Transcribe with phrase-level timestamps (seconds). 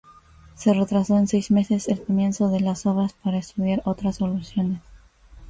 [0.55, 4.79] Se retrasó en seis meses el comienzo de las obras para estudiar otras soluciones.